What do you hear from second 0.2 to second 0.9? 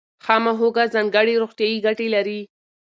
خامه هوږه